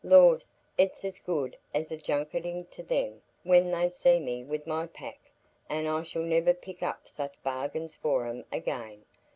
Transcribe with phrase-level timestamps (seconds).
[0.03, 0.49] Lors,
[0.79, 5.31] it's as good as a junketing to 'em when they see me wi' my pack,
[5.69, 9.05] an' I shall niver pick up such bargains for 'em again.